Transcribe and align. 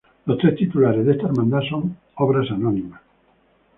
Los 0.25 0.39
tres 0.39 0.55
titulares 0.55 1.05
de 1.05 1.11
esta 1.11 1.27
Hermandad 1.27 1.61
son 1.69 1.95
obras 2.15 2.49
anónimas. 2.49 3.01